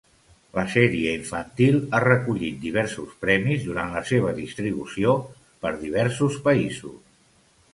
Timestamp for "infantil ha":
1.17-1.99